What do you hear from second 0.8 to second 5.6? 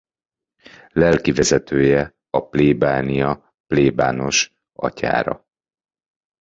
Lelki vezetője a plébánia plébános atyára.